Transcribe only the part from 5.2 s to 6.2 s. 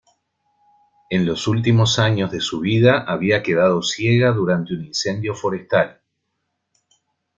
forestal.